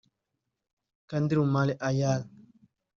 Kadri 1.09 1.39
Humal-Ayal 1.43 2.21